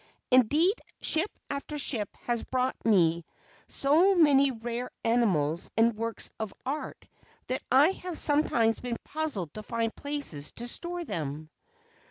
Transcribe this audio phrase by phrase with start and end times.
[0.31, 3.23] Indeed, ship after ship has brought me
[3.67, 7.05] so many rare animals and works of art
[7.45, 11.51] that I have sometimes been puzzled to find places to store them.